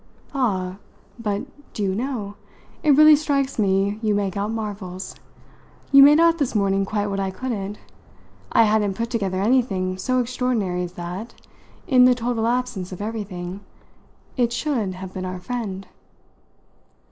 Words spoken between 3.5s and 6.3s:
me you make out marvels. You made